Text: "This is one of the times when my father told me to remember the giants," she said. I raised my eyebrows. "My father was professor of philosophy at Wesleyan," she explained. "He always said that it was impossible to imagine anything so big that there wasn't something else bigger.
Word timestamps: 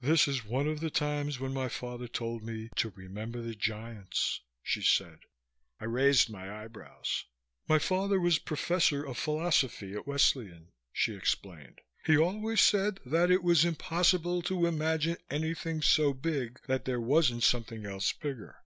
"This 0.00 0.26
is 0.26 0.44
one 0.44 0.66
of 0.66 0.80
the 0.80 0.90
times 0.90 1.38
when 1.38 1.54
my 1.54 1.68
father 1.68 2.08
told 2.08 2.42
me 2.42 2.70
to 2.74 2.90
remember 2.90 3.40
the 3.40 3.54
giants," 3.54 4.40
she 4.64 4.82
said. 4.82 5.20
I 5.80 5.84
raised 5.84 6.28
my 6.28 6.64
eyebrows. 6.64 7.26
"My 7.68 7.78
father 7.78 8.18
was 8.18 8.40
professor 8.40 9.06
of 9.06 9.16
philosophy 9.16 9.94
at 9.94 10.08
Wesleyan," 10.08 10.72
she 10.92 11.14
explained. 11.14 11.80
"He 12.04 12.18
always 12.18 12.60
said 12.60 12.98
that 13.06 13.30
it 13.30 13.44
was 13.44 13.64
impossible 13.64 14.42
to 14.42 14.66
imagine 14.66 15.18
anything 15.30 15.82
so 15.82 16.12
big 16.14 16.60
that 16.66 16.84
there 16.84 17.00
wasn't 17.00 17.44
something 17.44 17.86
else 17.86 18.12
bigger. 18.12 18.56